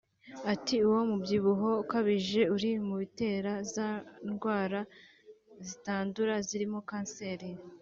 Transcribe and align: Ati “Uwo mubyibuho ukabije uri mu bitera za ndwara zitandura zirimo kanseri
Ati 0.53 0.75
“Uwo 0.87 1.01
mubyibuho 1.09 1.69
ukabije 1.83 2.41
uri 2.55 2.69
mu 2.85 2.95
bitera 3.01 3.51
za 3.73 3.87
ndwara 4.29 4.79
zitandura 5.67 6.33
zirimo 6.47 6.79
kanseri 6.89 7.49